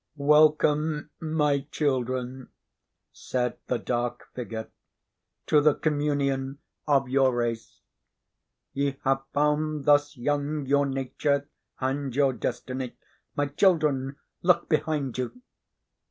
[0.17, 2.49] "Welcome, my children,"
[3.11, 4.71] said the dark figure,
[5.45, 7.81] "to the communion of your race.
[8.73, 11.47] Ye have found thus young your nature
[11.79, 12.97] and your destiny.
[13.35, 15.39] My children, look behind you!"